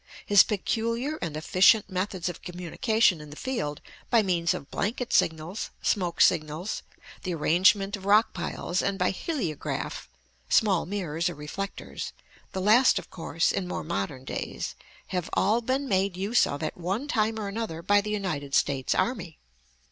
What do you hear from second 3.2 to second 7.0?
in the field by means of blanket signals, smoke signals,